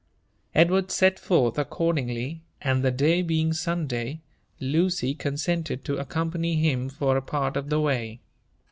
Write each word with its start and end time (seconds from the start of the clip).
Edward 0.55 0.89
set 0.89 1.19
forth 1.19 1.59
accordingly; 1.59 2.41
and 2.59 2.83
the 2.83 2.89
day 2.89 3.21
being 3.21 3.53
Sunday, 3.53 4.19
Lucy 4.59 5.09
eon 5.11 5.33
seoled 5.37 5.83
to 5.85 5.97
aeoompany 5.97 6.59
him 6.59 6.89
for 6.89 7.15
a 7.17 7.21
part 7.21 7.55
of 7.55 7.69
the 7.69 7.79
way. 7.79 8.19